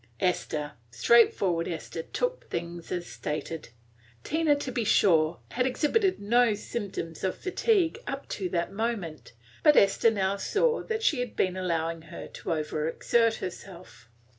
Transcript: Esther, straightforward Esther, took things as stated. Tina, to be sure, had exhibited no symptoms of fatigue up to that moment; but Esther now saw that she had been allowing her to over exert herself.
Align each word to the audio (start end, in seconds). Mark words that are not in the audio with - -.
Esther, 0.19 0.71
straightforward 0.89 1.67
Esther, 1.67 2.01
took 2.01 2.49
things 2.49 2.91
as 2.91 3.05
stated. 3.05 3.69
Tina, 4.23 4.55
to 4.55 4.71
be 4.71 4.83
sure, 4.83 5.39
had 5.51 5.67
exhibited 5.67 6.19
no 6.19 6.55
symptoms 6.55 7.23
of 7.23 7.37
fatigue 7.37 7.99
up 8.07 8.27
to 8.29 8.49
that 8.49 8.73
moment; 8.73 9.33
but 9.61 9.77
Esther 9.77 10.09
now 10.09 10.37
saw 10.37 10.81
that 10.81 11.03
she 11.03 11.19
had 11.19 11.35
been 11.35 11.55
allowing 11.55 12.01
her 12.01 12.27
to 12.27 12.51
over 12.51 12.87
exert 12.89 13.35
herself. 13.35 14.09